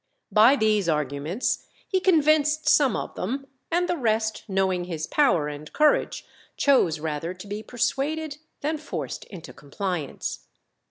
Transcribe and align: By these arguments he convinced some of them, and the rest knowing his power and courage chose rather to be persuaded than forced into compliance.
By 0.31 0.55
these 0.55 0.89
arguments 0.89 1.67
he 1.87 1.99
convinced 1.99 2.67
some 2.67 2.95
of 2.95 3.13
them, 3.13 3.45
and 3.69 3.87
the 3.87 3.97
rest 3.99 4.43
knowing 4.47 4.85
his 4.85 5.05
power 5.05 5.47
and 5.47 5.71
courage 5.73 6.25
chose 6.57 6.99
rather 6.99 7.35
to 7.35 7.45
be 7.45 7.61
persuaded 7.61 8.39
than 8.61 8.79
forced 8.79 9.25
into 9.25 9.53
compliance. 9.53 10.47